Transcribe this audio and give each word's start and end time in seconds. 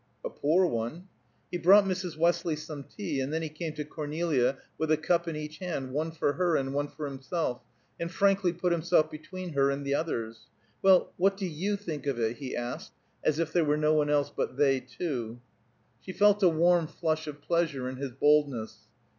"A 0.25 0.31
poor 0.31 0.65
one." 0.65 1.09
He 1.51 1.59
brought 1.59 1.85
Mrs. 1.85 2.17
Westley 2.17 2.55
some 2.55 2.85
tea, 2.85 3.19
and 3.19 3.31
then 3.31 3.43
he 3.43 3.49
came 3.49 3.73
to 3.73 3.85
Cornelia 3.85 4.57
with 4.79 4.91
a 4.91 4.97
cup 4.97 5.27
in 5.27 5.35
each 5.35 5.59
hand, 5.59 5.93
one 5.93 6.09
for 6.09 6.33
her, 6.33 6.55
and 6.55 6.73
one 6.73 6.87
for 6.87 7.05
himself, 7.05 7.61
and 7.99 8.11
frankly 8.11 8.51
put 8.51 8.71
himself 8.71 9.11
between 9.11 9.53
her 9.53 9.69
and 9.69 9.85
the 9.85 9.93
others. 9.93 10.47
"Well, 10.81 11.13
what 11.17 11.37
do 11.37 11.45
you 11.45 11.75
think 11.75 12.07
of 12.07 12.19
it?" 12.19 12.37
he 12.37 12.55
asked, 12.55 12.93
as 13.23 13.37
if 13.37 13.53
there 13.53 13.63
were 13.63 13.77
no 13.77 13.93
one 13.93 14.09
else 14.09 14.31
but 14.35 14.57
they 14.57 14.79
two. 14.79 15.39
She 15.99 16.13
felt 16.13 16.41
a 16.41 16.49
warm 16.49 16.87
flush 16.87 17.27
of 17.27 17.39
pleasure 17.43 17.87
in 17.87 17.97
his 17.97 18.09
boldness. 18.09 18.87